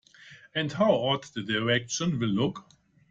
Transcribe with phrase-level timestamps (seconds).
[0.55, 2.65] And how odd the directions will look!